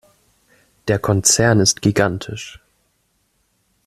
[0.87, 2.59] Der Konzern ist gigantisch.